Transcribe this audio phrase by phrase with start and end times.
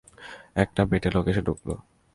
[0.55, 1.69] একটা বেঁটে লোক এসে ঢুকল।